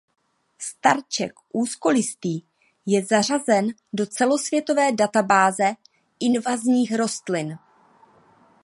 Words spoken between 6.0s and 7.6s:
invazních rostlin.